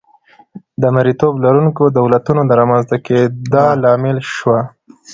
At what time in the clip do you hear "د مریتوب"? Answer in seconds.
0.81-1.33